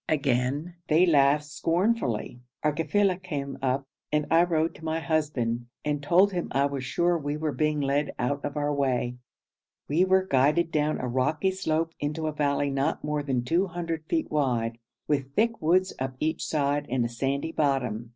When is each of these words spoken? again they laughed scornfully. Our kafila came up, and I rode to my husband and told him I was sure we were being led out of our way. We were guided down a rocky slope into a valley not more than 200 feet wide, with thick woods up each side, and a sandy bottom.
again 0.09 0.73
they 0.87 1.05
laughed 1.05 1.45
scornfully. 1.45 2.41
Our 2.63 2.73
kafila 2.73 3.21
came 3.21 3.59
up, 3.61 3.85
and 4.11 4.25
I 4.31 4.43
rode 4.45 4.73
to 4.75 4.83
my 4.83 4.99
husband 4.99 5.67
and 5.85 6.01
told 6.01 6.31
him 6.31 6.47
I 6.53 6.65
was 6.65 6.83
sure 6.83 7.15
we 7.19 7.37
were 7.37 7.51
being 7.51 7.79
led 7.79 8.11
out 8.17 8.43
of 8.43 8.57
our 8.57 8.73
way. 8.73 9.17
We 9.87 10.03
were 10.03 10.25
guided 10.25 10.71
down 10.71 10.99
a 10.99 11.07
rocky 11.07 11.51
slope 11.51 11.93
into 11.99 12.25
a 12.25 12.33
valley 12.33 12.71
not 12.71 13.03
more 13.03 13.21
than 13.21 13.43
200 13.43 14.05
feet 14.09 14.31
wide, 14.31 14.79
with 15.07 15.35
thick 15.35 15.61
woods 15.61 15.93
up 15.99 16.15
each 16.19 16.43
side, 16.43 16.87
and 16.89 17.05
a 17.05 17.07
sandy 17.07 17.51
bottom. 17.51 18.09